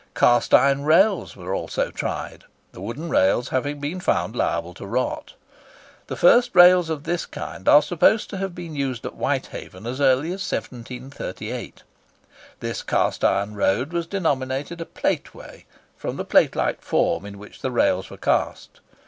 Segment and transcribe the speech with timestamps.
[0.15, 5.35] Cast iron rails were also tried, the wooden rails having been found liable to rot.
[6.07, 10.01] The first rails of this kind are supposed to have been used at Whitehaven as
[10.01, 11.83] early as 1738.
[12.61, 15.67] This cast iron road was denominated a "plate way,"
[15.97, 18.79] from the plate like form in which the rails were cast.